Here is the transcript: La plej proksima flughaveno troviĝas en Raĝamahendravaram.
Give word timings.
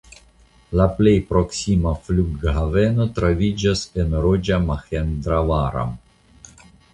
La 0.79 0.85
plej 0.93 1.11
proksima 1.33 1.91
flughaveno 2.07 3.05
troviĝas 3.19 3.85
en 4.05 4.17
Raĝamahendravaram. 4.25 5.95